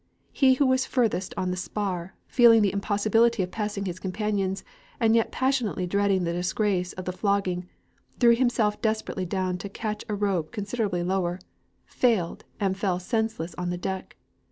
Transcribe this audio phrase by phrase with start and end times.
[0.31, 4.63] He who was the farthest on the spar, feeling the impossibility of passing his companions,
[4.99, 7.69] and yet passionately dreading the disgrace of the flogging,
[8.19, 11.37] threw himself desperately down to catch a rope considerably lower,
[11.85, 14.15] failed, and fell senseless on the deck.